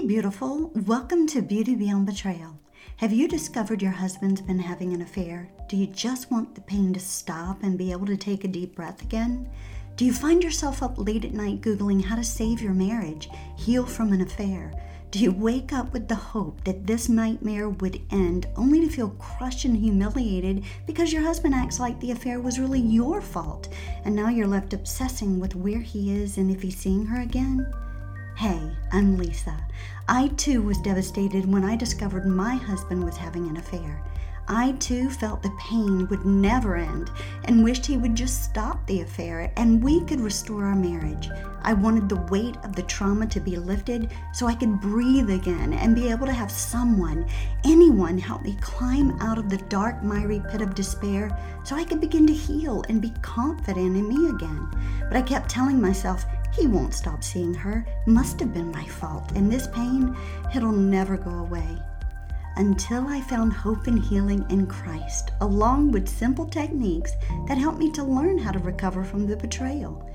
[0.00, 0.72] Hey, beautiful.
[0.86, 2.58] Welcome to Beauty Beyond Betrayal.
[2.96, 5.50] Have you discovered your husband's been having an affair?
[5.68, 8.74] Do you just want the pain to stop and be able to take a deep
[8.74, 9.46] breath again?
[9.96, 13.28] Do you find yourself up late at night Googling how to save your marriage,
[13.58, 14.72] heal from an affair?
[15.10, 19.10] Do you wake up with the hope that this nightmare would end only to feel
[19.18, 23.68] crushed and humiliated because your husband acts like the affair was really your fault
[24.06, 27.70] and now you're left obsessing with where he is and if he's seeing her again?
[28.40, 29.54] Hey, I'm Lisa.
[30.08, 34.02] I too was devastated when I discovered my husband was having an affair.
[34.48, 37.10] I too felt the pain would never end
[37.44, 41.28] and wished he would just stop the affair and we could restore our marriage.
[41.62, 45.74] I wanted the weight of the trauma to be lifted so I could breathe again
[45.74, 47.26] and be able to have someone,
[47.64, 52.00] anyone, help me climb out of the dark, miry pit of despair so I could
[52.00, 54.68] begin to heal and be confident in me again.
[55.08, 57.86] But I kept telling myself, he won't stop seeing her.
[58.06, 59.30] Must have been my fault.
[59.36, 60.16] And this pain,
[60.54, 61.78] it'll never go away.
[62.56, 67.12] Until I found hope and healing in Christ, along with simple techniques
[67.46, 70.06] that helped me to learn how to recover from the betrayal.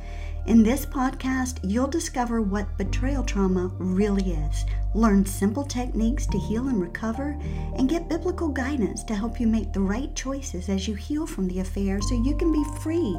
[0.45, 6.67] In this podcast, you'll discover what betrayal trauma really is, learn simple techniques to heal
[6.67, 7.35] and recover,
[7.77, 11.47] and get biblical guidance to help you make the right choices as you heal from
[11.47, 13.17] the affair so you can be free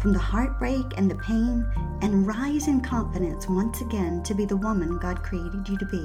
[0.00, 1.68] from the heartbreak and the pain
[2.02, 6.04] and rise in confidence once again to be the woman God created you to be.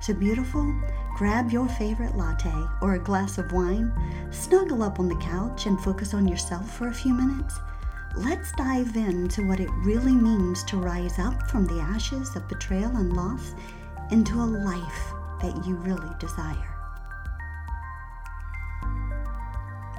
[0.00, 0.74] So, beautiful,
[1.14, 3.92] grab your favorite latte or a glass of wine,
[4.30, 7.58] snuggle up on the couch, and focus on yourself for a few minutes.
[8.16, 12.96] Let's dive into what it really means to rise up from the ashes of betrayal
[12.96, 13.54] and loss
[14.10, 16.74] into a life that you really desire.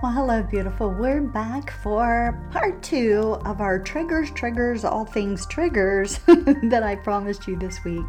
[0.03, 0.91] Well, hello, beautiful.
[0.91, 7.47] We're back for part two of our triggers, triggers, all things triggers that I promised
[7.47, 8.05] you this week.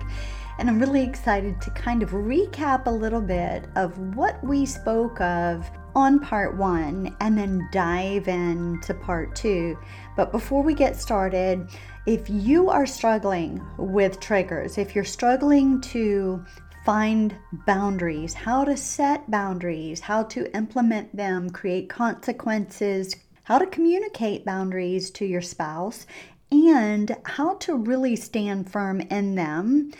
[0.58, 5.20] And I'm really excited to kind of recap a little bit of what we spoke
[5.20, 9.78] of on part one and then dive into part two.
[10.16, 11.68] But before we get started,
[12.06, 16.44] if you are struggling with triggers, if you're struggling to
[16.86, 17.34] find
[17.66, 25.10] boundaries, how to set boundaries, how to implement them, create consequences, how to communicate boundaries
[25.10, 26.06] to your spouse,
[26.52, 29.90] and how to really stand firm in them.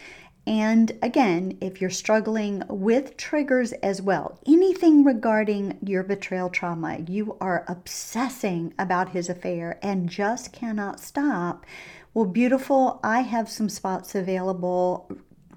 [0.47, 7.37] And again, if you're struggling with triggers as well, anything regarding your betrayal trauma, you
[7.41, 11.67] are obsessing about his affair and just cannot stop.
[12.15, 15.11] Well, beautiful, I have some spots available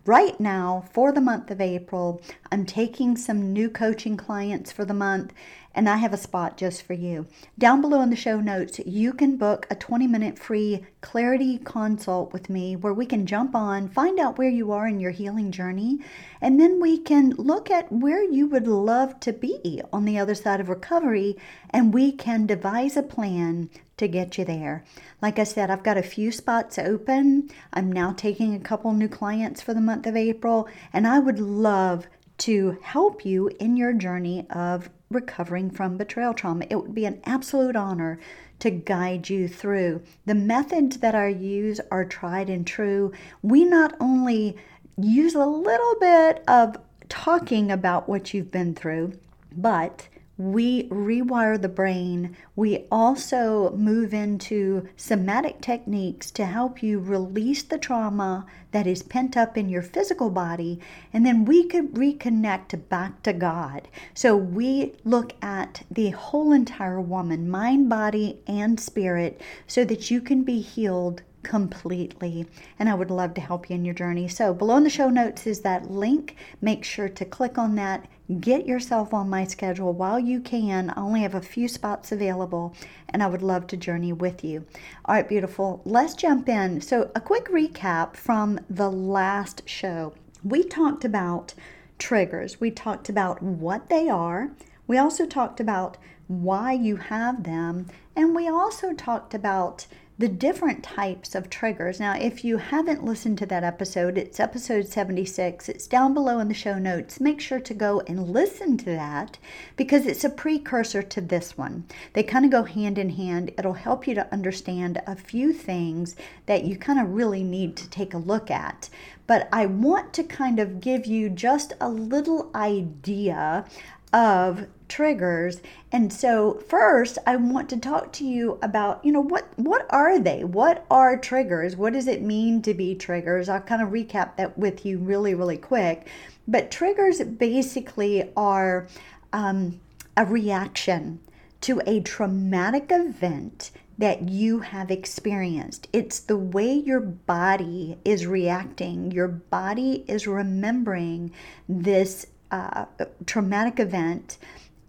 [0.05, 2.19] right now for the month of April.
[2.51, 5.33] I'm taking some new coaching clients for the month
[5.79, 7.25] and I have a spot just for you.
[7.57, 12.34] Down below in the show notes, you can book a 20 minute free clarity consult
[12.34, 15.53] with me where we can jump on, find out where you are in your healing
[15.53, 16.00] journey,
[16.41, 20.35] and then we can look at where you would love to be on the other
[20.35, 21.38] side of recovery
[21.69, 24.84] and we can devise a plan to get you there.
[25.22, 27.50] Like I said, I've got a few spots open.
[27.72, 31.40] I'm now taking a couple new clients for the month of April, and I would
[31.40, 32.06] love
[32.40, 36.66] to help you in your journey of recovering from betrayal trauma.
[36.70, 38.20] It would be an absolute honor
[38.59, 40.02] to guide you through.
[40.25, 43.12] The methods that I use are tried and true.
[43.42, 44.58] We not only
[44.97, 46.78] use a little bit of
[47.08, 49.14] talking about what you've been through,
[49.56, 50.08] but
[50.39, 52.35] we rewire the brain.
[52.55, 59.35] We also move into somatic techniques to help you release the trauma that is pent
[59.35, 60.79] up in your physical body,
[61.11, 63.89] and then we could reconnect back to God.
[64.13, 70.22] So we look at the whole entire woman, mind, body, and spirit, so that you
[70.22, 72.45] can be healed completely.
[72.79, 74.29] And I would love to help you in your journey.
[74.29, 76.37] So, below in the show notes is that link.
[76.61, 78.07] Make sure to click on that
[78.39, 80.91] Get yourself on my schedule while you can.
[80.91, 82.75] I only have a few spots available
[83.09, 84.67] and I would love to journey with you.
[85.05, 85.81] All right, beautiful.
[85.84, 86.79] Let's jump in.
[86.81, 90.13] So, a quick recap from the last show.
[90.43, 91.55] We talked about
[91.97, 94.52] triggers, we talked about what they are,
[94.85, 95.97] we also talked about
[96.28, 99.87] why you have them, and we also talked about
[100.19, 101.97] the different types of triggers.
[101.97, 105.69] Now, if you haven't listened to that episode, it's episode 76.
[105.69, 107.21] It's down below in the show notes.
[107.21, 109.37] Make sure to go and listen to that
[109.77, 111.85] because it's a precursor to this one.
[112.11, 113.53] They kind of go hand in hand.
[113.57, 116.17] It'll help you to understand a few things
[116.47, 118.89] that you kind of really need to take a look at.
[119.25, 123.63] But I want to kind of give you just a little idea
[124.11, 125.61] of triggers.
[125.91, 130.20] And so first I want to talk to you about, you know, what what are
[130.20, 130.44] they?
[130.44, 131.76] What are triggers?
[131.76, 133.50] What does it mean to be triggers?
[133.50, 136.08] I'll kind of recap that with you really, really quick.
[136.47, 138.88] But triggers basically are
[139.32, 139.79] um,
[140.17, 141.20] a reaction
[141.62, 145.90] to a traumatic event that you have experienced.
[145.91, 149.12] It's the way your body is reacting.
[149.12, 151.32] Your body is remembering
[151.67, 152.85] this uh,
[153.25, 154.37] traumatic event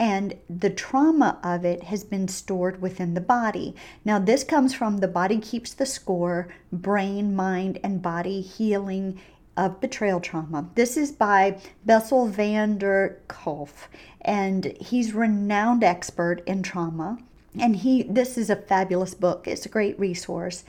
[0.00, 3.76] and the trauma of it has been stored within the body.
[4.02, 9.20] Now, this comes from the body keeps the score, brain, mind, and body healing
[9.58, 10.70] of betrayal trauma.
[10.74, 13.68] This is by Bessel van der Kolk,
[14.22, 17.18] and he's renowned expert in trauma.
[17.58, 19.46] And he this is a fabulous book.
[19.46, 20.64] It's a great resource.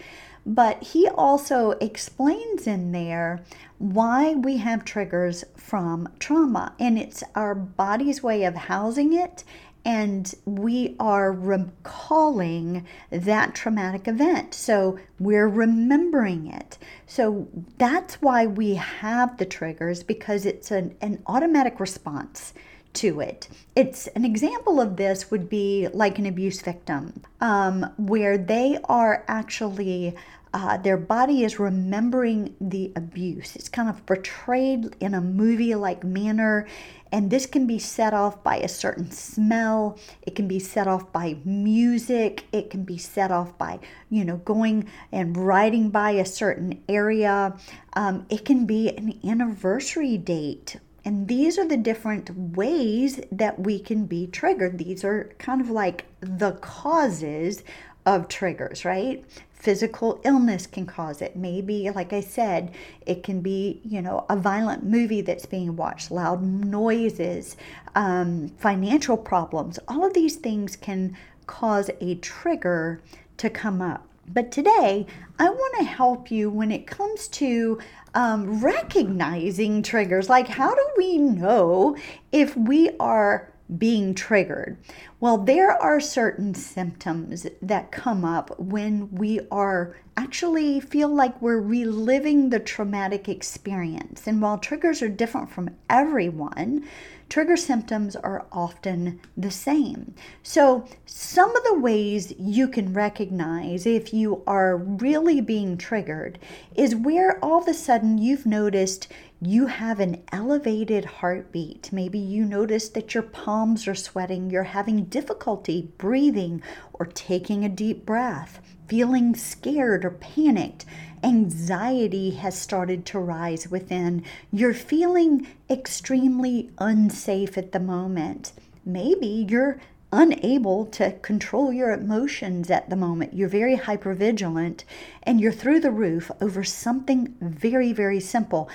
[0.45, 3.43] But he also explains in there
[3.77, 9.43] why we have triggers from trauma, and it's our body's way of housing it
[9.83, 14.53] and we are recalling that traumatic event.
[14.53, 16.77] So we're remembering it.
[17.07, 17.47] So
[17.77, 22.53] that's why we have the triggers because it's an, an automatic response
[22.93, 23.47] to it.
[23.75, 29.23] It's an example of this would be like an abuse victim, um, where they are
[29.27, 30.15] actually
[30.53, 33.55] uh, their body is remembering the abuse.
[33.55, 36.67] It's kind of portrayed in a movie like manner,
[37.11, 39.97] and this can be set off by a certain smell.
[40.21, 42.45] It can be set off by music.
[42.51, 43.79] It can be set off by,
[44.09, 47.55] you know, going and riding by a certain area.
[47.93, 53.79] Um, it can be an anniversary date and these are the different ways that we
[53.79, 54.77] can be triggered.
[54.77, 57.63] These are kind of like the causes
[58.05, 59.23] of triggers, right?
[59.61, 61.35] physical illness can cause it.
[61.35, 62.71] Maybe, like I said,
[63.05, 67.55] it can be, you know, a violent movie that's being watched, loud noises,
[67.93, 69.77] um, financial problems.
[69.87, 71.15] All of these things can
[71.45, 73.01] cause a trigger
[73.37, 74.07] to come up.
[74.33, 75.05] But today,
[75.39, 77.79] I want to help you when it comes to
[78.13, 80.29] um, recognizing triggers.
[80.29, 81.97] Like, how do we know
[82.31, 84.77] if we are being triggered?
[85.19, 91.59] Well, there are certain symptoms that come up when we are actually feel like we're
[91.59, 94.27] reliving the traumatic experience.
[94.27, 96.87] And while triggers are different from everyone,
[97.29, 100.13] trigger symptoms are often the same.
[100.43, 106.39] So, some of the ways you can recognize if you are really being triggered
[106.75, 109.07] is where all of a sudden you've noticed
[109.43, 111.91] you have an elevated heartbeat.
[111.91, 116.61] Maybe you notice that your palms are sweating, you're having difficulty breathing
[116.93, 120.85] or taking a deep breath, feeling scared or panicked.
[121.23, 124.23] Anxiety has started to rise within.
[124.51, 128.53] You're feeling extremely unsafe at the moment.
[128.85, 129.81] Maybe you're
[130.13, 133.33] unable to control your emotions at the moment.
[133.33, 134.83] You're very hypervigilant
[135.23, 138.69] and you're through the roof over something very, very simple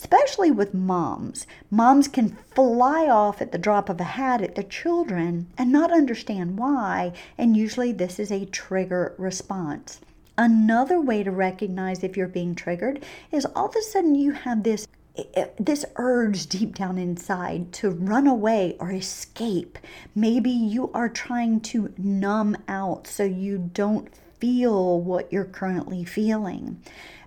[0.00, 1.46] especially with moms.
[1.70, 5.92] Moms can fly off at the drop of a hat at their children and not
[5.92, 10.00] understand why, and usually this is a trigger response.
[10.38, 14.62] Another way to recognize if you're being triggered is all of a sudden you have
[14.62, 14.88] this
[15.18, 19.76] eh, eh, this urge deep down inside to run away or escape.
[20.14, 26.80] Maybe you are trying to numb out so you don't feel what you're currently feeling.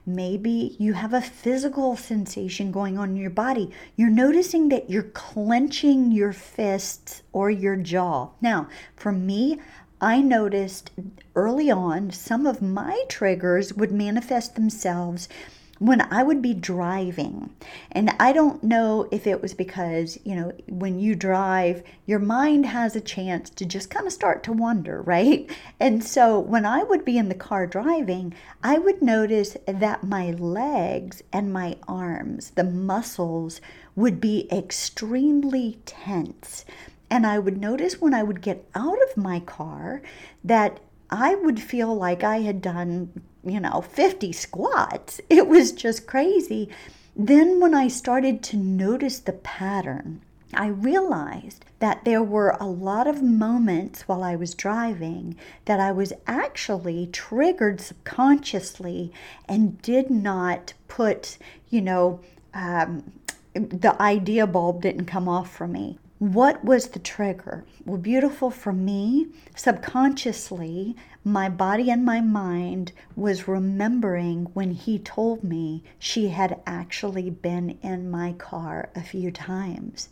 [0.05, 3.71] Maybe you have a physical sensation going on in your body.
[3.95, 8.29] You're noticing that you're clenching your fists or your jaw.
[8.41, 8.67] Now,
[8.97, 9.61] for me,
[10.01, 10.91] I noticed
[11.35, 15.29] early on some of my triggers would manifest themselves
[15.83, 17.53] when I would be driving.
[17.91, 22.67] And I don't know if it was because, you know, when you drive, your mind
[22.67, 25.51] has a chance to just kind of start to wander, right?
[25.81, 30.31] And so when I would be in the car driving, I would notice that my
[30.31, 33.59] legs and my arms, the muscles,
[33.93, 36.63] would be extremely tense.
[37.09, 40.01] And I would notice when I would get out of my car
[40.45, 45.19] that I would feel like I had done you know, 50 squats.
[45.29, 46.69] It was just crazy.
[47.15, 50.21] Then, when I started to notice the pattern,
[50.53, 55.35] I realized that there were a lot of moments while I was driving
[55.65, 59.11] that I was actually triggered subconsciously
[59.47, 61.37] and did not put,
[61.69, 62.19] you know,
[62.53, 63.11] um,
[63.53, 65.99] the idea bulb didn't come off for me.
[66.31, 67.65] What was the trigger?
[67.83, 69.27] Well, beautiful for me,
[69.57, 77.29] subconsciously, my body and my mind was remembering when he told me she had actually
[77.29, 80.07] been in my car a few times.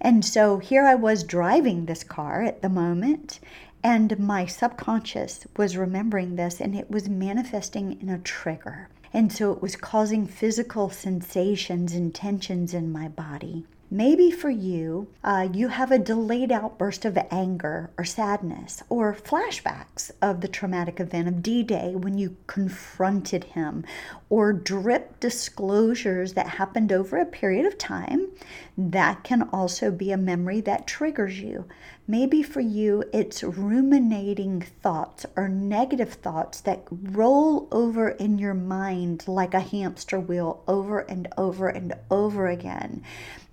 [0.00, 3.40] And so here I was driving this car at the moment,
[3.82, 8.88] and my subconscious was remembering this, and it was manifesting in a trigger.
[9.12, 13.66] And so it was causing physical sensations and tensions in my body.
[13.90, 20.10] Maybe for you, uh, you have a delayed outburst of anger or sadness or flashbacks
[20.20, 23.84] of the traumatic event of D Day when you confronted him,
[24.28, 28.26] or drip disclosures that happened over a period of time.
[28.78, 31.64] That can also be a memory that triggers you.
[32.06, 39.26] Maybe for you, it's ruminating thoughts or negative thoughts that roll over in your mind
[39.26, 43.02] like a hamster wheel over and over and over again.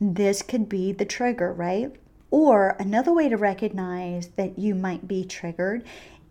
[0.01, 1.95] This could be the trigger, right?
[2.29, 5.85] Or another way to recognize that you might be triggered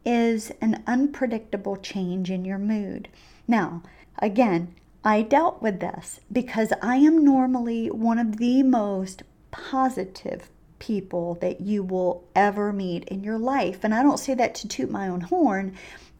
[0.04, 3.08] is an unpredictable change in your mood.
[3.48, 3.82] Now,
[4.18, 11.34] again, I dealt with this because I am normally one of the most positive people
[11.40, 13.80] that you will ever meet in your life.
[13.82, 15.74] And I don't say that to toot my own horn,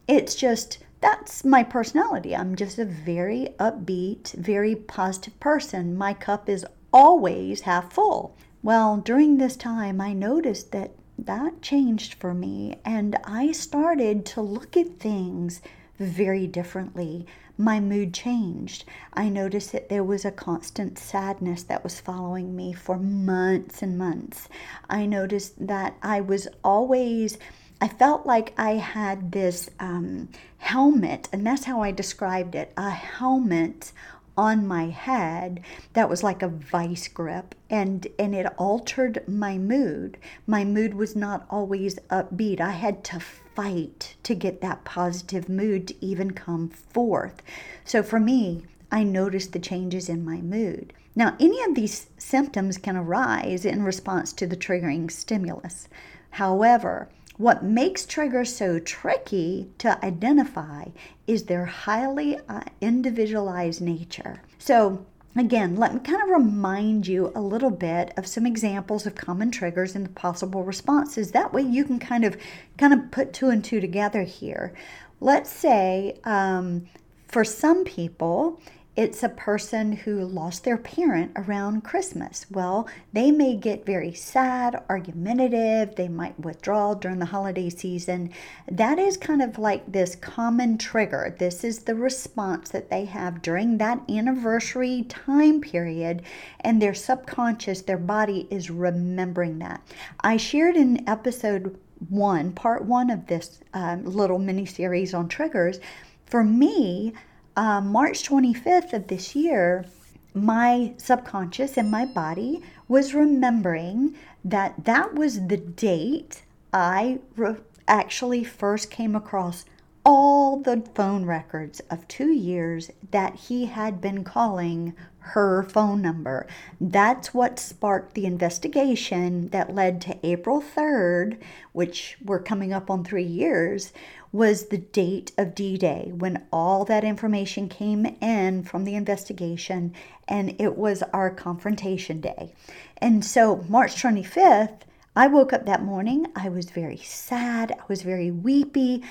[0.07, 2.35] it's just that's my personality.
[2.35, 5.97] I'm just a very upbeat, very positive person.
[5.97, 8.37] My cup is always half full.
[8.61, 14.41] Well, during this time, I noticed that that changed for me, and I started to
[14.41, 15.61] look at things
[15.99, 17.25] very differently
[17.57, 18.85] my mood changed.
[19.13, 23.97] I noticed that there was a constant sadness that was following me for months and
[23.97, 24.49] months.
[24.89, 27.37] I noticed that I was always.
[27.79, 32.89] I felt like I had this um, helmet, and that's how I described it a
[32.89, 33.91] helmet
[34.37, 35.61] on my head
[35.93, 40.17] that was like a vice grip and and it altered my mood.
[40.47, 42.59] My mood was not always upbeat.
[42.59, 47.41] I had to fight to get that positive mood to even come forth.
[47.85, 50.93] So for me i noticed the changes in my mood.
[51.15, 55.87] Now any of these symptoms can arise in response to the triggering stimulus.
[56.31, 60.85] However what makes triggers so tricky to identify
[61.25, 64.41] is their highly uh, individualized nature.
[64.59, 69.15] So, again, let me kind of remind you a little bit of some examples of
[69.15, 71.31] common triggers and the possible responses.
[71.31, 72.37] That way, you can kind of
[72.77, 74.73] kind of put two and two together here.
[75.19, 76.85] Let's say um,
[77.27, 78.61] for some people,
[78.95, 82.45] it's a person who lost their parent around Christmas.
[82.51, 88.31] Well, they may get very sad, argumentative, they might withdraw during the holiday season.
[88.71, 91.35] That is kind of like this common trigger.
[91.39, 96.21] This is the response that they have during that anniversary time period,
[96.59, 99.81] and their subconscious, their body is remembering that.
[100.19, 105.79] I shared in episode one, part one of this um, little mini series on triggers.
[106.25, 107.13] For me,
[107.55, 109.85] uh, March 25th of this year,
[110.33, 116.41] my subconscious and my body was remembering that that was the date
[116.71, 117.57] I re-
[117.87, 119.65] actually first came across
[120.05, 126.45] all the phone records of two years that he had been calling her phone number.
[126.81, 131.37] That's what sparked the investigation that led to April 3rd,
[131.71, 133.93] which we're coming up on three years,
[134.33, 139.93] was the date of D Day when all that information came in from the investigation,
[140.27, 142.53] and it was our confrontation day.
[142.97, 144.81] And so, March 25th,
[145.15, 146.25] I woke up that morning.
[146.35, 147.71] I was very sad.
[147.71, 149.03] I was very weepy.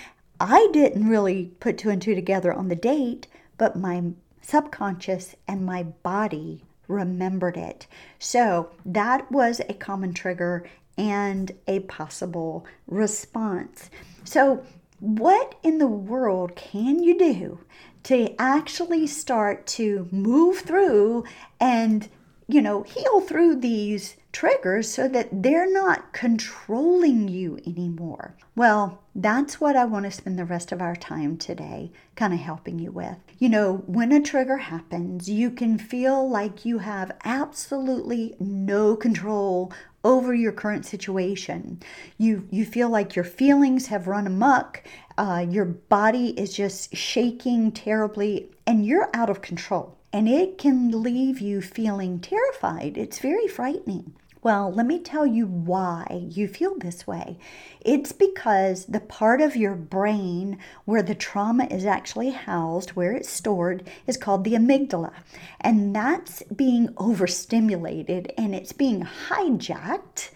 [0.42, 4.02] I didn't really put two and two together on the date, but my
[4.40, 7.87] subconscious and my body remembered it.
[8.18, 10.68] So that was a common trigger
[10.99, 13.88] and a possible response.
[14.25, 14.64] So
[14.99, 17.61] what in the world can you do
[18.02, 21.22] to actually start to move through
[21.61, 22.08] and
[22.49, 29.60] you know heal through these triggers so that they're not controlling you anymore well that's
[29.60, 32.90] what i want to spend the rest of our time today kind of helping you
[32.90, 38.96] with you know when a trigger happens you can feel like you have absolutely no
[38.96, 39.72] control
[40.04, 41.80] over your current situation.
[42.18, 44.82] You you feel like your feelings have run amok.
[45.16, 49.98] Uh, your body is just shaking terribly, and you're out of control.
[50.12, 52.98] And it can leave you feeling terrified.
[52.98, 54.14] It's very frightening.
[54.42, 57.38] Well, let me tell you why you feel this way.
[57.80, 63.30] It's because the part of your brain where the trauma is actually housed, where it's
[63.30, 65.12] stored, is called the amygdala.
[65.61, 70.30] And that's being overstimulated and it's being hijacked.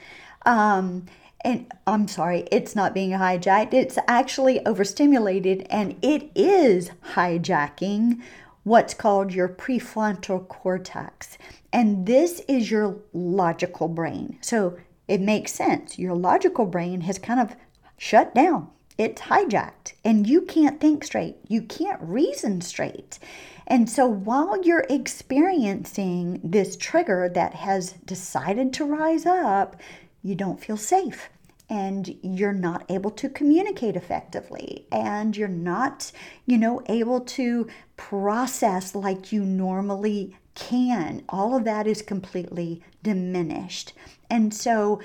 [0.45, 1.07] Um,
[1.41, 8.21] and I'm sorry, it's not being hijacked, it's actually overstimulated and it is hijacking
[8.67, 11.39] what's called your prefrontal cortex.
[11.73, 14.39] And this is your logical brain.
[14.41, 16.01] So it makes sense.
[16.01, 17.55] Your logical brain has kind of
[17.97, 18.69] shut down,
[18.99, 21.37] it's hijacked, and you can't think straight.
[21.47, 23.21] You can't reason straight.
[23.69, 29.77] And so while you're experiencing this trigger that has decided to rise up,
[30.25, 31.31] you don't feel safe
[31.69, 36.13] and you're not able to communicate effectively and you're not
[36.47, 41.23] you know able to process like you normally can.
[41.29, 43.93] All of that is completely diminished.
[44.29, 45.01] And so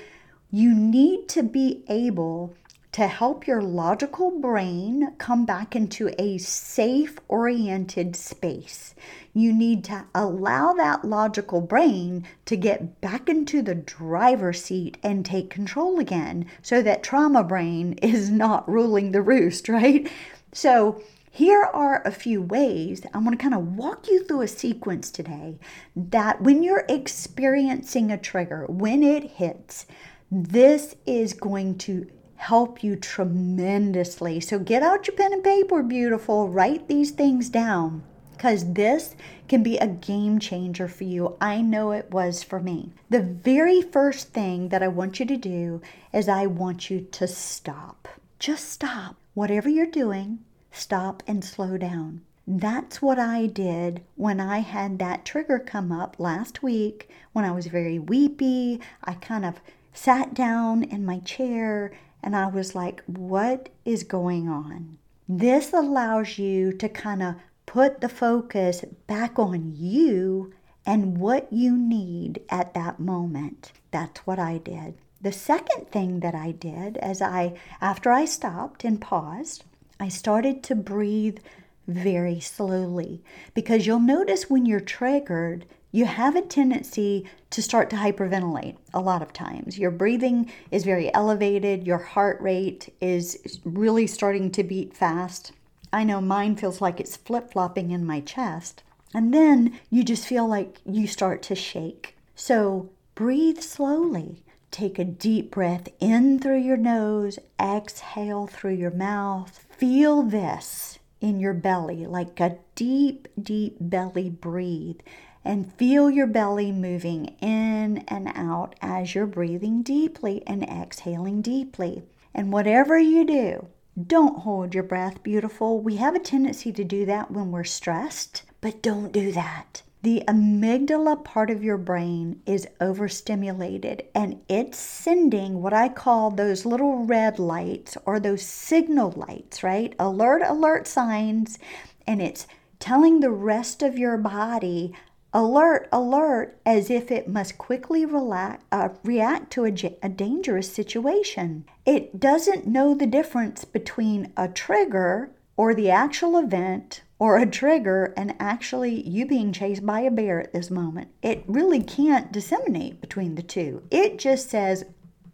[0.50, 2.54] you need to be able
[2.92, 8.94] to help your logical brain come back into a safe oriented space.
[9.32, 15.24] You need to allow that logical brain to get back into the driver's seat and
[15.24, 20.10] take control again so that trauma brain is not ruling the roost, right?
[20.52, 21.02] So,
[21.34, 25.10] here are a few ways I want to kind of walk you through a sequence
[25.10, 25.58] today
[25.96, 29.86] that when you're experiencing a trigger, when it hits,
[30.30, 32.06] this is going to
[32.42, 34.40] help you tremendously.
[34.40, 36.48] So get out your pen and paper, beautiful.
[36.48, 39.14] Write these things down because this
[39.46, 41.36] can be a game changer for you.
[41.40, 42.90] I know it was for me.
[43.08, 45.80] The very first thing that I want you to do
[46.12, 48.08] is I want you to stop.
[48.40, 49.14] Just stop.
[49.34, 50.40] Whatever you're doing,
[50.72, 52.22] stop and slow down.
[52.44, 57.52] That's what I did when I had that trigger come up last week when I
[57.52, 58.80] was very weepy.
[59.04, 59.60] I kind of
[59.92, 61.92] sat down in my chair
[62.22, 64.98] and I was like, what is going on?
[65.28, 67.34] This allows you to kind of
[67.66, 70.52] put the focus back on you
[70.84, 73.72] and what you need at that moment.
[73.90, 74.94] That's what I did.
[75.20, 79.64] The second thing that I did as I after I stopped and paused,
[80.00, 81.38] I started to breathe
[81.86, 83.22] very slowly
[83.54, 89.00] because you'll notice when you're triggered, you have a tendency to start to hyperventilate a
[89.00, 89.78] lot of times.
[89.78, 95.52] Your breathing is very elevated, your heart rate is really starting to beat fast.
[95.92, 98.82] I know mine feels like it's flip flopping in my chest.
[99.14, 102.16] And then you just feel like you start to shake.
[102.34, 104.42] So breathe slowly.
[104.70, 109.66] Take a deep breath in through your nose, exhale through your mouth.
[109.76, 115.00] Feel this in your belly, like a deep, deep belly breathe
[115.44, 122.02] and feel your belly moving in and out as you're breathing deeply and exhaling deeply.
[122.34, 123.66] And whatever you do,
[124.06, 125.80] don't hold your breath, beautiful.
[125.80, 129.82] We have a tendency to do that when we're stressed, but don't do that.
[130.02, 136.66] The amygdala part of your brain is overstimulated and it's sending what I call those
[136.66, 139.94] little red lights or those signal lights, right?
[140.00, 141.58] Alert, alert signs.
[142.04, 142.48] And it's
[142.80, 144.92] telling the rest of your body
[145.32, 151.64] alert, alert, as if it must quickly relax, uh, react to a, a dangerous situation.
[151.86, 158.12] It doesn't know the difference between a trigger or the actual event or a trigger
[158.16, 161.08] and actually you being chased by a bear at this moment.
[161.22, 163.82] It really can't disseminate between the two.
[163.90, 164.84] It just says,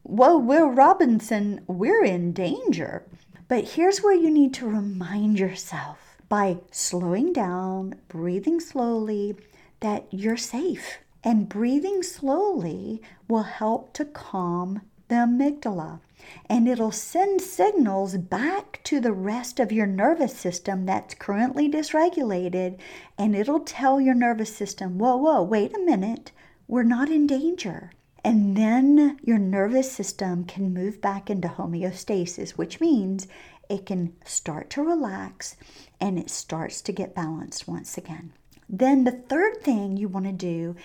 [0.02, 3.04] Whoa, Will Robinson, we're in danger.
[3.48, 9.34] But here's where you need to remind yourself by slowing down, breathing slowly,
[9.80, 10.98] that you're safe.
[11.24, 16.00] And breathing slowly will help to calm the amygdala.
[16.48, 22.78] And it'll send signals back to the rest of your nervous system that's currently dysregulated.
[23.16, 26.32] And it'll tell your nervous system, whoa, whoa, wait a minute,
[26.66, 27.92] we're not in danger.
[28.24, 33.26] And then your nervous system can move back into homeostasis, which means
[33.70, 35.56] it can start to relax
[36.00, 38.32] and it starts to get balanced once again.
[38.68, 40.76] Then the third thing you want to do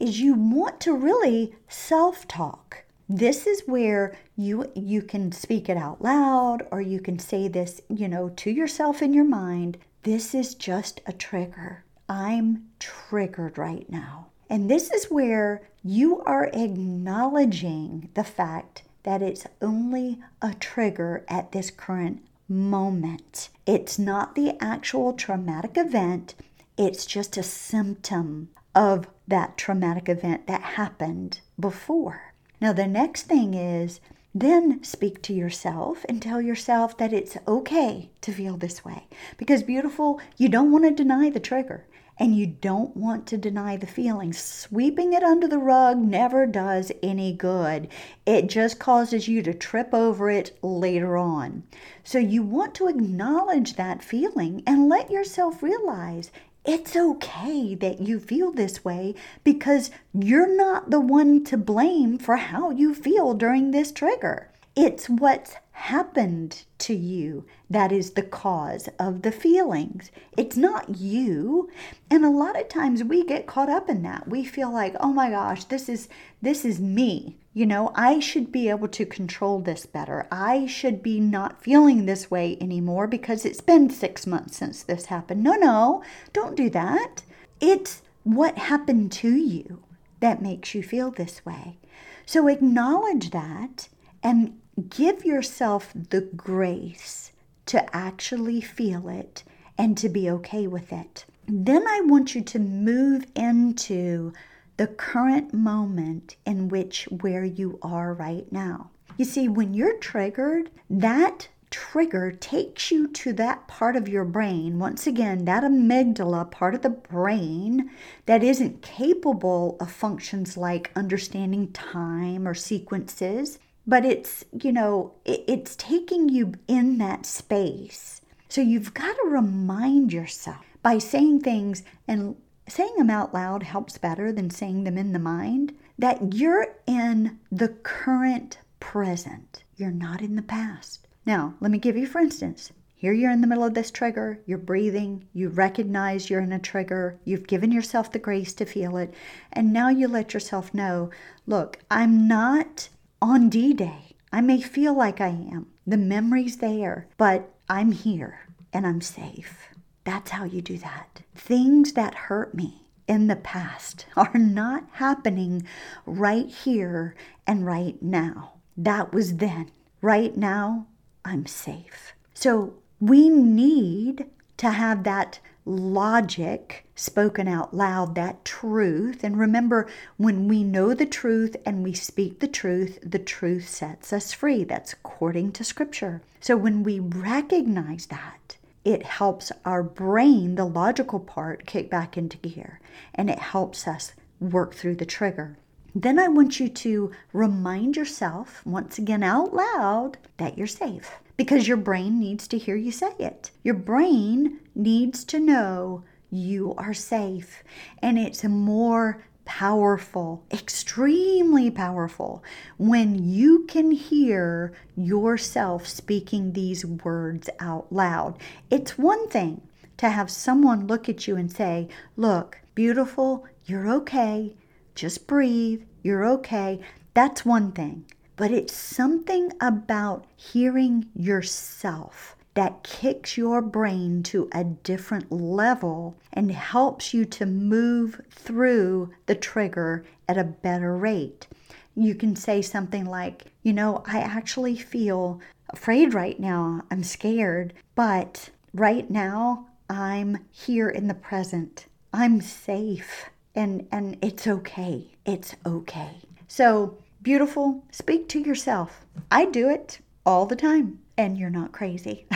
[0.00, 2.84] is you want to really self-talk.
[3.08, 7.80] This is where you you can speak it out loud or you can say this,
[7.88, 9.78] you know, to yourself in your mind.
[10.02, 11.84] This is just a trigger.
[12.08, 14.28] I'm triggered right now.
[14.48, 21.52] And this is where you are acknowledging the fact that it's only a trigger at
[21.52, 23.48] this current moment.
[23.66, 26.34] It's not the actual traumatic event
[26.80, 32.32] it's just a symptom of that traumatic event that happened before.
[32.58, 34.00] Now, the next thing is
[34.34, 39.08] then speak to yourself and tell yourself that it's okay to feel this way.
[39.36, 41.84] Because, beautiful, you don't want to deny the trigger
[42.20, 44.32] and you don't want to deny the feeling.
[44.32, 47.88] Sweeping it under the rug never does any good.
[48.26, 51.62] It just causes you to trip over it later on.
[52.04, 56.30] So you want to acknowledge that feeling and let yourself realize
[56.64, 62.36] it's okay that you feel this way because you're not the one to blame for
[62.36, 64.50] how you feel during this trigger.
[64.76, 70.10] It's what's happened to you that is the cause of the feelings.
[70.36, 71.70] It's not you.
[72.10, 74.28] And a lot of times we get caught up in that.
[74.28, 76.08] We feel like, "Oh my gosh, this is
[76.42, 77.36] this is me.
[77.52, 80.28] You know, I should be able to control this better.
[80.30, 85.06] I should be not feeling this way anymore because it's been 6 months since this
[85.06, 86.02] happened." No, no.
[86.32, 87.22] Don't do that.
[87.60, 89.82] It's what happened to you
[90.20, 91.78] that makes you feel this way.
[92.24, 93.88] So acknowledge that
[94.22, 94.58] and
[94.88, 97.32] give yourself the grace
[97.66, 99.42] to actually feel it
[99.76, 101.24] and to be okay with it.
[101.48, 104.32] Then I want you to move into
[104.80, 108.88] the current moment in which where you are right now.
[109.18, 114.78] You see, when you're triggered, that trigger takes you to that part of your brain,
[114.78, 117.90] once again, that amygdala part of the brain
[118.24, 125.42] that isn't capable of functions like understanding time or sequences but it's, you know, it,
[125.48, 128.20] it's taking you in that space.
[128.48, 132.36] So you've got to remind yourself by saying things and
[132.70, 137.38] saying them out loud helps better than saying them in the mind that you're in
[137.50, 139.64] the current present.
[139.76, 141.06] You're not in the past.
[141.26, 144.40] Now, let me give you, for instance, here you're in the middle of this trigger,
[144.44, 148.98] you're breathing, you recognize you're in a trigger, you've given yourself the grace to feel
[148.98, 149.14] it,
[149.52, 151.10] and now you let yourself know
[151.46, 152.90] look, I'm not
[153.22, 154.16] on D Day.
[154.32, 155.68] I may feel like I am.
[155.86, 158.40] The memory's there, but I'm here
[158.72, 159.69] and I'm safe.
[160.04, 161.22] That's how you do that.
[161.34, 165.66] Things that hurt me in the past are not happening
[166.06, 167.14] right here
[167.46, 168.52] and right now.
[168.76, 169.70] That was then.
[170.00, 170.86] Right now,
[171.24, 172.14] I'm safe.
[172.32, 179.22] So we need to have that logic spoken out loud, that truth.
[179.22, 184.12] And remember, when we know the truth and we speak the truth, the truth sets
[184.12, 184.64] us free.
[184.64, 186.22] That's according to Scripture.
[186.40, 188.49] So when we recognize that,
[188.84, 192.80] it helps our brain, the logical part, kick back into gear
[193.14, 195.58] and it helps us work through the trigger.
[195.94, 201.66] Then I want you to remind yourself, once again out loud, that you're safe because
[201.66, 203.50] your brain needs to hear you say it.
[203.62, 207.64] Your brain needs to know you are safe.
[208.02, 212.42] And it's more powerful, extremely powerful,
[212.78, 218.38] when you can hear yourself speaking these words out loud.
[218.70, 219.62] It's one thing
[219.96, 224.56] to have someone look at you and say, Look, beautiful, you're okay,
[224.94, 226.80] just breathe, you're okay.
[227.14, 228.04] That's one thing
[228.40, 236.50] but it's something about hearing yourself that kicks your brain to a different level and
[236.50, 241.46] helps you to move through the trigger at a better rate.
[241.94, 246.82] You can say something like, You know, I actually feel afraid right now.
[246.90, 251.86] I'm scared, but right now I'm here in the present.
[252.12, 255.08] I'm safe and and it's okay.
[255.24, 256.16] It's okay.
[256.48, 259.04] So Beautiful, speak to yourself.
[259.30, 262.26] I do it all the time, and you're not crazy.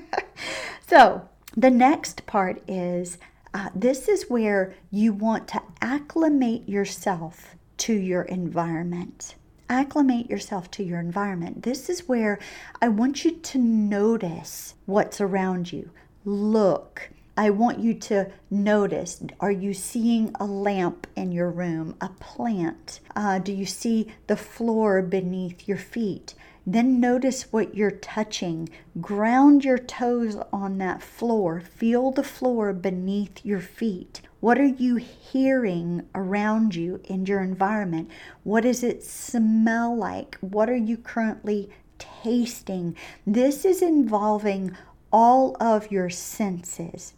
[0.88, 3.18] so, the next part is
[3.54, 9.36] uh, this is where you want to acclimate yourself to your environment.
[9.70, 11.62] Acclimate yourself to your environment.
[11.62, 12.40] This is where
[12.82, 15.90] I want you to notice what's around you.
[16.24, 22.08] Look, I want you to notice are you seeing a lamp in your room, a
[22.08, 22.98] plant?
[23.14, 26.34] Uh, do you see the floor beneath your feet?
[26.68, 28.68] Then notice what you're touching.
[29.00, 31.60] Ground your toes on that floor.
[31.60, 34.20] Feel the floor beneath your feet.
[34.40, 38.10] What are you hearing around you in your environment?
[38.42, 40.36] What does it smell like?
[40.40, 42.96] What are you currently tasting?
[43.24, 44.76] This is involving
[45.12, 47.14] all of your senses.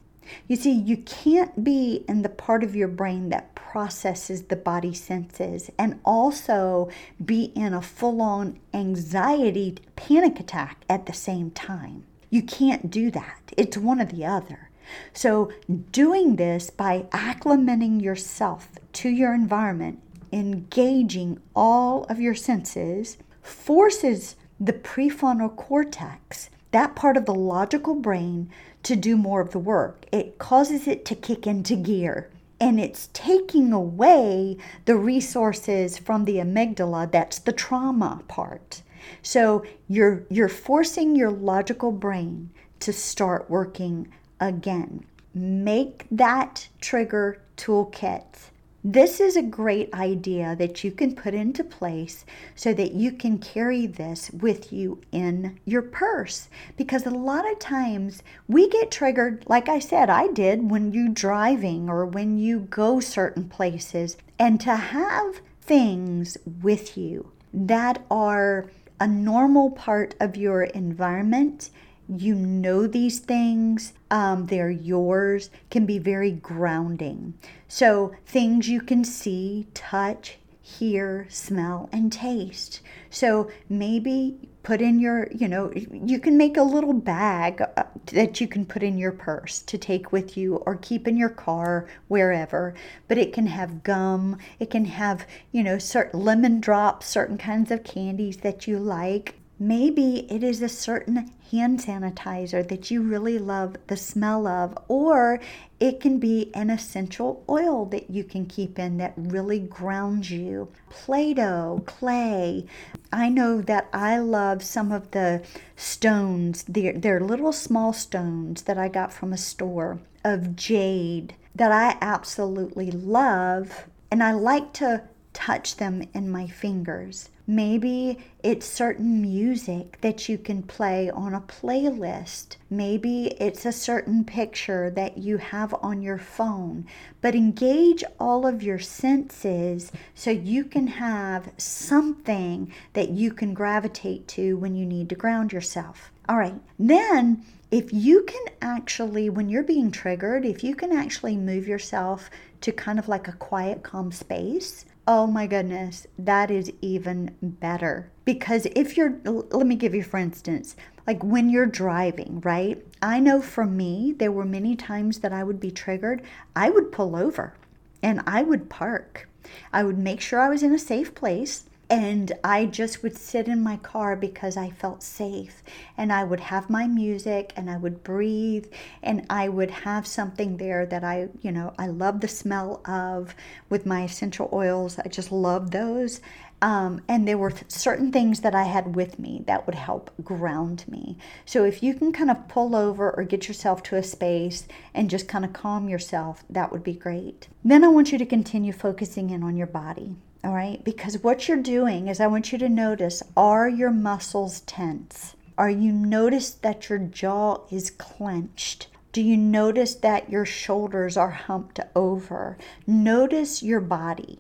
[0.46, 4.94] You see, you can't be in the part of your brain that processes the body
[4.94, 6.88] senses and also
[7.24, 12.04] be in a full on anxiety panic attack at the same time.
[12.30, 13.52] You can't do that.
[13.56, 14.70] It's one or the other.
[15.12, 15.52] So,
[15.92, 20.00] doing this by acclimating yourself to your environment
[20.32, 28.50] engaging all of your senses forces the prefrontal cortex, that part of the logical brain,
[28.88, 30.06] to do more of the work.
[30.10, 32.30] It causes it to kick into gear.
[32.58, 38.82] And it's taking away the resources from the amygdala, that's the trauma part.
[39.22, 42.48] So you're you're forcing your logical brain
[42.80, 44.08] to start working
[44.40, 45.04] again.
[45.34, 48.48] Make that trigger toolkit
[48.90, 52.24] this is a great idea that you can put into place
[52.54, 56.48] so that you can carry this with you in your purse.
[56.74, 61.10] Because a lot of times we get triggered, like I said, I did when you
[61.10, 64.16] driving or when you go certain places.
[64.38, 71.68] And to have things with you that are a normal part of your environment
[72.08, 77.34] you know these things, um, they're yours, can be very grounding.
[77.68, 82.80] So, things you can see, touch, hear, smell, and taste.
[83.10, 88.40] So, maybe put in your, you know, you can make a little bag uh, that
[88.40, 91.88] you can put in your purse to take with you or keep in your car,
[92.08, 92.74] wherever.
[93.06, 97.70] But it can have gum, it can have, you know, certain lemon drops, certain kinds
[97.70, 99.37] of candies that you like.
[99.60, 105.40] Maybe it is a certain hand sanitizer that you really love the smell of, or
[105.80, 110.68] it can be an essential oil that you can keep in that really grounds you.
[110.90, 112.66] Play Doh, clay.
[113.12, 115.42] I know that I love some of the
[115.74, 121.72] stones, they're, they're little small stones that I got from a store of jade that
[121.72, 127.30] I absolutely love, and I like to touch them in my fingers.
[127.50, 132.56] Maybe it's certain music that you can play on a playlist.
[132.68, 136.84] Maybe it's a certain picture that you have on your phone.
[137.22, 144.28] But engage all of your senses so you can have something that you can gravitate
[144.28, 146.12] to when you need to ground yourself.
[146.28, 151.38] All right, then if you can actually, when you're being triggered, if you can actually
[151.38, 152.28] move yourself
[152.60, 158.10] to kind of like a quiet, calm space, Oh my goodness, that is even better.
[158.26, 162.84] Because if you're, let me give you, for instance, like when you're driving, right?
[163.00, 166.20] I know for me, there were many times that I would be triggered.
[166.54, 167.54] I would pull over
[168.02, 169.30] and I would park.
[169.72, 173.48] I would make sure I was in a safe place and I just would sit
[173.48, 175.62] in my car because I felt safe.
[175.96, 178.66] And I would have my music and I would breathe
[179.02, 183.34] and I would have something there that I, you know, I love the smell of
[183.70, 184.98] with my essential oils.
[184.98, 186.20] I just love those.
[186.60, 190.84] Um, and there were certain things that I had with me that would help ground
[190.88, 191.16] me.
[191.46, 195.08] So if you can kind of pull over or get yourself to a space and
[195.08, 197.48] just kind of calm yourself, that would be great.
[197.64, 200.16] Then I want you to continue focusing in on your body.
[200.44, 204.60] All right, because what you're doing is I want you to notice are your muscles
[204.60, 205.34] tense?
[205.56, 208.86] Are you notice that your jaw is clenched?
[209.10, 212.56] Do you notice that your shoulders are humped over?
[212.86, 214.38] Notice your body.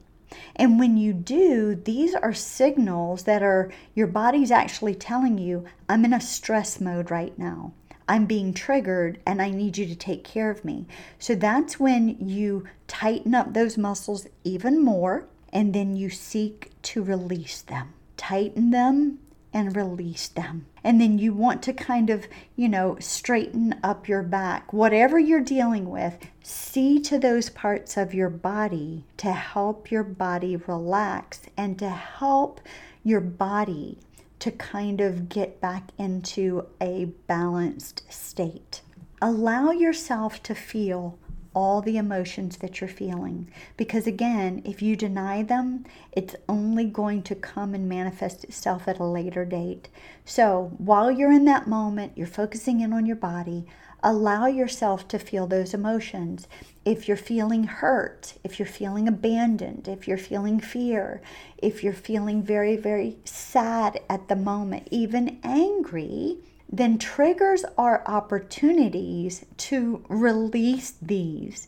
[0.54, 6.04] And when you do, these are signals that are your body's actually telling you, I'm
[6.04, 7.72] in a stress mode right now.
[8.08, 10.86] I'm being triggered and I need you to take care of me.
[11.18, 17.02] So that's when you tighten up those muscles even more and then you seek to
[17.02, 17.94] release them.
[18.16, 19.18] Tighten them
[19.52, 20.66] and release them.
[20.84, 24.72] And then you want to kind of, you know, straighten up your back.
[24.72, 30.56] Whatever you're dealing with, see to those parts of your body to help your body
[30.56, 32.60] relax and to help
[33.02, 33.98] your body
[34.38, 38.82] to kind of get back into a balanced state.
[39.20, 41.18] Allow yourself to feel
[41.58, 43.50] all the emotions that you're feeling.
[43.76, 49.00] Because again, if you deny them, it's only going to come and manifest itself at
[49.00, 49.88] a later date.
[50.24, 53.66] So while you're in that moment, you're focusing in on your body,
[54.04, 56.46] allow yourself to feel those emotions.
[56.84, 61.20] If you're feeling hurt, if you're feeling abandoned, if you're feeling fear,
[61.56, 66.38] if you're feeling very, very sad at the moment, even angry,
[66.70, 71.66] then triggers are opportunities to release these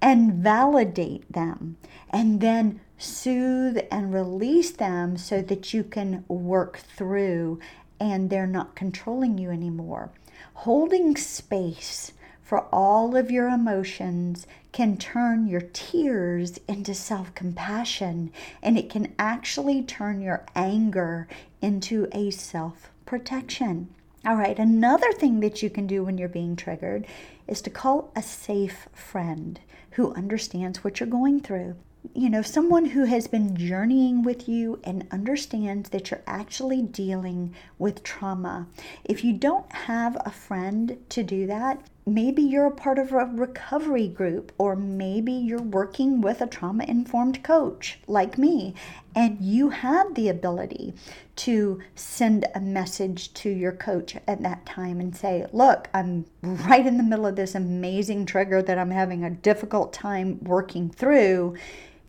[0.00, 1.76] and validate them
[2.10, 7.58] and then soothe and release them so that you can work through
[7.98, 10.10] and they're not controlling you anymore.
[10.54, 12.12] Holding space
[12.42, 18.30] for all of your emotions can turn your tears into self compassion
[18.62, 21.28] and it can actually turn your anger
[21.62, 23.88] into a self protection.
[24.24, 27.06] All right, another thing that you can do when you're being triggered
[27.48, 29.58] is to call a safe friend
[29.92, 31.74] who understands what you're going through.
[32.14, 37.54] you know, someone who has been journeying with you and understands that you're actually dealing
[37.78, 38.66] with trauma.
[39.04, 43.24] If you don't have a friend to do that, maybe you're a part of a
[43.26, 48.74] recovery group, or maybe you're working with a trauma informed coach like me,
[49.14, 50.94] and you have the ability
[51.36, 56.86] to send a message to your coach at that time and say, Look, I'm right
[56.86, 61.56] in the middle of this amazing trigger that I'm having a difficult time working through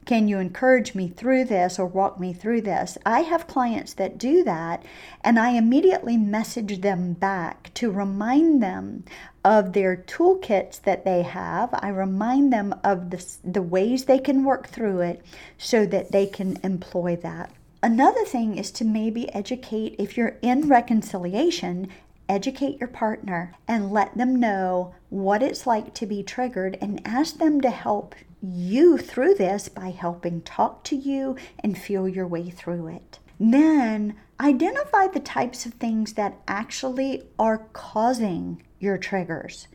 [0.06, 2.98] can you encourage me through this or walk me through this?
[3.06, 4.84] I have clients that do that,
[5.22, 9.06] and I immediately message them back to remind them
[9.44, 11.70] of their toolkits that they have.
[11.74, 15.26] I remind them of the, the ways they can work through it
[15.58, 17.52] so that they can employ that.
[17.82, 21.90] Another thing is to maybe educate, if you're in reconciliation,
[22.30, 27.38] educate your partner and let them know what it's like to be triggered and ask
[27.38, 32.50] them to help you through this by helping talk to you and feel your way
[32.50, 33.20] through it.
[33.40, 39.68] Then identify the types of things that actually are causing your triggers.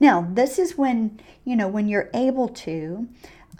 [0.00, 3.08] Now, this is when, you know, when you're able to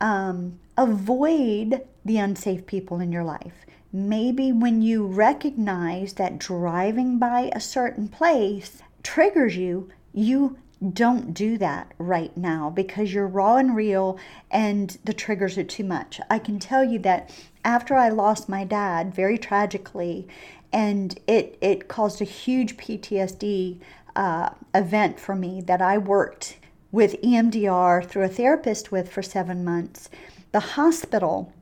[0.00, 3.64] um, avoid the unsafe people in your life.
[3.92, 10.58] Maybe when you recognize that driving by a certain place triggers you, you
[10.92, 14.18] don't do that right now because you're raw and real
[14.50, 16.20] and the triggers are too much.
[16.28, 17.30] I can tell you that
[17.64, 20.28] after I lost my dad very tragically,
[20.72, 23.78] and it, it caused a huge PTSD
[24.16, 26.58] uh, event for me that I worked
[26.90, 30.08] with EMDR through a therapist with for seven months.
[30.52, 31.52] The hospital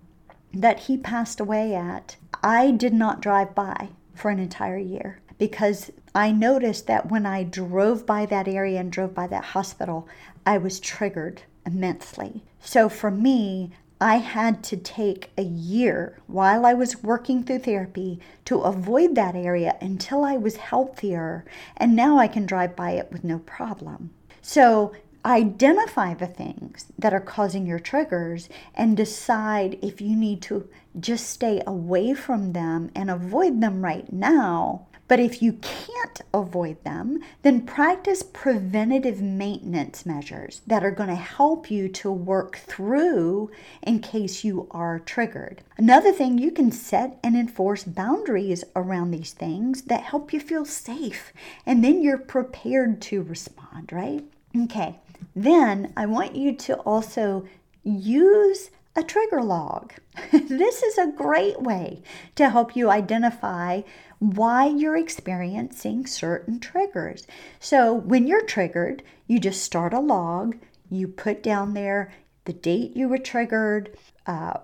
[0.52, 5.90] that he passed away at, I did not drive by for an entire year because
[6.14, 10.08] I noticed that when I drove by that area and drove by that hospital,
[10.46, 12.44] I was triggered immensely.
[12.60, 13.72] So for me,
[14.04, 19.34] I had to take a year while I was working through therapy to avoid that
[19.34, 24.10] area until I was healthier, and now I can drive by it with no problem.
[24.42, 24.92] So
[25.24, 30.68] identify the things that are causing your triggers and decide if you need to
[31.00, 36.82] just stay away from them and avoid them right now but if you can't avoid
[36.84, 43.50] them, then practice preventative maintenance measures that are going to help you to work through
[43.82, 45.62] in case you are triggered.
[45.76, 50.64] Another thing, you can set and enforce boundaries around these things that help you feel
[50.64, 51.32] safe,
[51.66, 54.24] and then you're prepared to respond, right?
[54.56, 55.00] Okay,
[55.34, 57.46] then I want you to also
[57.82, 59.92] use a trigger log.
[60.32, 62.02] this is a great way
[62.36, 63.82] to help you identify
[64.18, 67.26] why you're experiencing certain triggers.
[67.58, 70.56] So, when you're triggered, you just start a log,
[70.90, 72.12] you put down there
[72.44, 74.58] the date you were triggered, uh,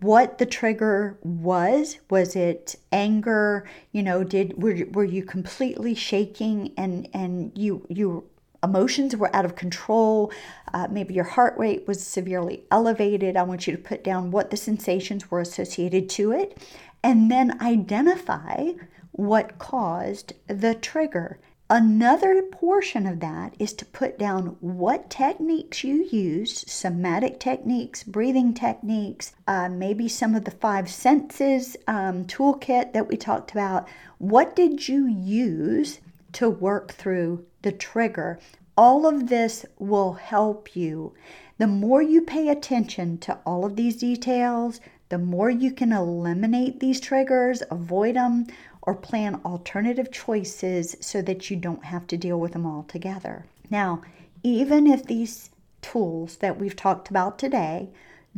[0.00, 6.72] what the trigger was was it anger you know did were, were you completely shaking
[6.76, 8.24] and and you you
[8.62, 10.32] emotions were out of control.
[10.72, 13.36] Uh, maybe your heart rate was severely elevated.
[13.36, 16.58] I want you to put down what the sensations were associated to it
[17.02, 18.72] and then identify
[19.12, 21.38] what caused the trigger.
[21.70, 28.52] Another portion of that is to put down what techniques you used somatic techniques, breathing
[28.52, 33.88] techniques, uh, maybe some of the five senses um, toolkit that we talked about.
[34.18, 36.00] What did you use
[36.32, 38.38] to work through the trigger.
[38.76, 41.14] All of this will help you.
[41.58, 46.80] The more you pay attention to all of these details, the more you can eliminate
[46.80, 48.46] these triggers, avoid them,
[48.80, 53.44] or plan alternative choices so that you don't have to deal with them all together.
[53.70, 54.02] Now,
[54.42, 55.50] even if these
[55.82, 57.90] tools that we've talked about today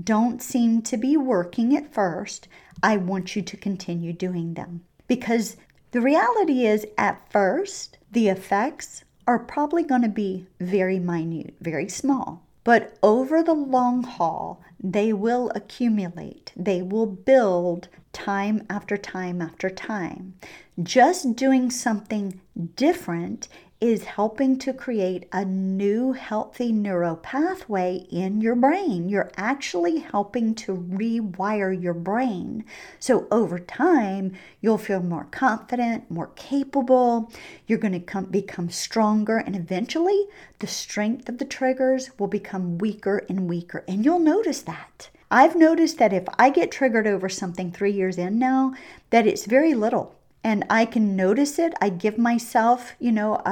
[0.02, 2.48] don't seem to be working at first,
[2.82, 5.56] I want you to continue doing them because
[5.94, 11.88] the reality is, at first, the effects are probably going to be very minute, very
[11.88, 12.42] small.
[12.64, 19.70] But over the long haul, they will accumulate, they will build time after time after
[19.70, 20.34] time.
[20.82, 22.40] Just doing something
[22.74, 23.46] different
[23.84, 29.10] is helping to create a new healthy neural pathway in your brain.
[29.10, 32.64] You're actually helping to rewire your brain.
[32.98, 37.30] So over time, you'll feel more confident, more capable.
[37.66, 40.28] You're going to come, become stronger, and eventually,
[40.60, 43.84] the strength of the triggers will become weaker and weaker.
[43.86, 45.10] And you'll notice that.
[45.30, 48.72] I've noticed that if I get triggered over something three years in now,
[49.10, 50.14] that it's very little
[50.44, 51.72] and I can notice it.
[51.80, 53.42] I give myself, you know,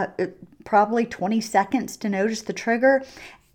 [0.65, 3.03] probably 20 seconds to notice the trigger.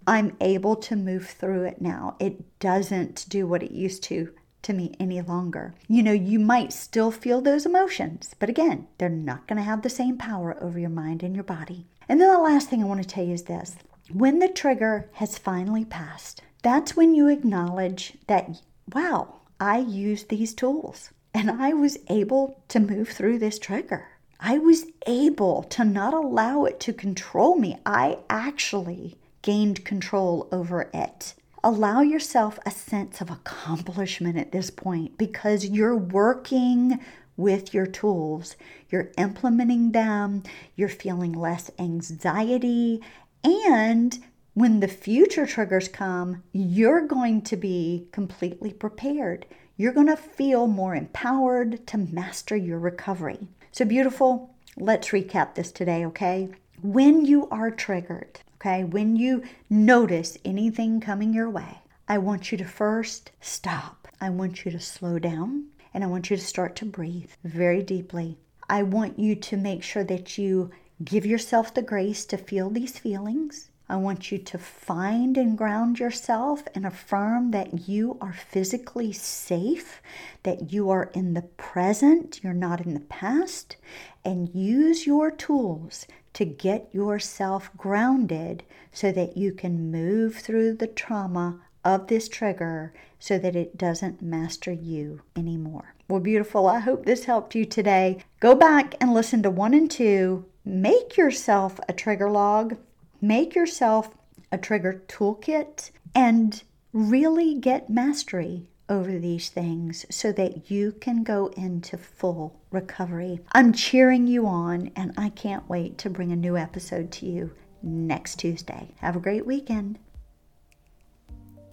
[0.08, 2.16] I'm able to move through it now.
[2.20, 4.34] It doesn't do what it used to
[4.64, 5.76] to me any longer.
[5.88, 9.84] You know, you might still feel those emotions, but again, they're not going to have
[9.84, 11.86] the same power over your mind and your body.
[12.10, 13.76] And then the last thing I want to tell you is this
[14.12, 18.62] when the trigger has finally passed, that's when you acknowledge that,
[18.94, 24.08] wow, I used these tools and I was able to move through this trigger.
[24.40, 27.78] I was able to not allow it to control me.
[27.86, 31.36] I actually gained control over it.
[31.64, 37.00] Allow yourself a sense of accomplishment at this point because you're working
[37.36, 38.56] with your tools.
[38.90, 40.42] You're implementing them,
[40.76, 43.00] you're feeling less anxiety,
[43.44, 44.18] and
[44.56, 49.46] when the future triggers come, you're going to be completely prepared.
[49.80, 53.48] You're going to feel more empowered to master your recovery.
[53.72, 56.50] So, beautiful, let's recap this today, okay?
[56.82, 62.58] When you are triggered, okay, when you notice anything coming your way, I want you
[62.58, 64.08] to first stop.
[64.20, 67.84] I want you to slow down and I want you to start to breathe very
[67.84, 68.40] deeply.
[68.68, 70.72] I want you to make sure that you
[71.04, 73.70] give yourself the grace to feel these feelings.
[73.90, 80.02] I want you to find and ground yourself and affirm that you are physically safe,
[80.44, 83.78] that you are in the present, you're not in the past,
[84.26, 90.88] and use your tools to get yourself grounded so that you can move through the
[90.88, 95.96] trauma of this trigger so that it doesn't master you anymore.
[96.10, 96.68] Well, beautiful.
[96.68, 98.20] I hope this helped you today.
[98.42, 100.46] Go back and listen to one and two.
[100.66, 102.76] Make yourself a trigger log
[103.22, 104.16] Make yourself
[104.52, 106.62] a trigger toolkit and
[106.94, 113.40] really get mastery over these things so that you can go into full recovery.
[113.52, 117.52] I'm cheering you on, and I can't wait to bring a new episode to you
[117.84, 118.94] next Tuesday.
[118.98, 120.00] Have a great weekend.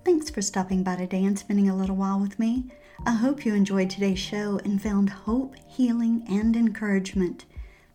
[0.04, 2.64] Thanks for stopping by today and spending a little while with me.
[3.06, 7.44] I hope you enjoyed today's show and found hope, healing, and encouragement.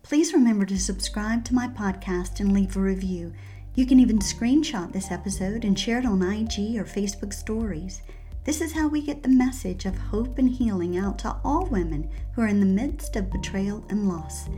[0.04, 3.34] Please remember to subscribe to my podcast and leave a review.
[3.76, 8.02] You can even screenshot this episode and share it on IG or Facebook stories.
[8.44, 12.10] This is how we get the message of hope and healing out to all women
[12.34, 14.50] who are in the midst of betrayal and loss.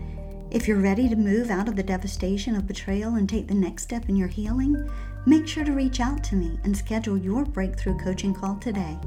[0.52, 3.84] If you're ready to move out of the devastation of betrayal and take the next
[3.84, 4.90] step in your healing,
[5.26, 8.98] make sure to reach out to me and schedule your breakthrough coaching call today.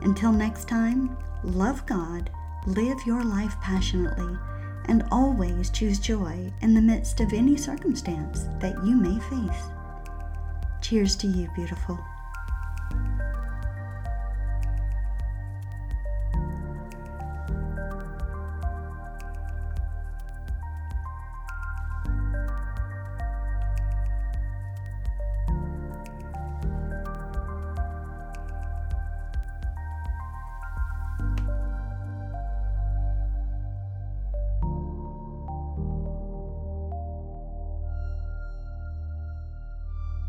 [0.00, 2.30] Until next time, love God,
[2.66, 4.38] live your life passionately
[4.88, 9.62] and always choose joy in the midst of any circumstance that you may face.
[10.80, 11.98] Cheers to you, beautiful.